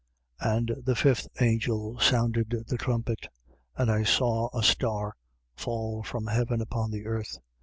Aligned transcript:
9:1. 0.41 0.51
And 0.57 0.75
the 0.83 0.95
fifth 0.95 1.27
angel 1.41 1.99
sounded 1.99 2.65
the 2.67 2.75
trumpet: 2.79 3.27
and 3.77 3.91
I 3.91 4.01
saw 4.01 4.49
a 4.51 4.63
star 4.63 5.13
fall 5.55 6.01
from 6.01 6.25
heaven 6.25 6.59
upon 6.59 6.89
the 6.89 7.05
earth. 7.05 7.37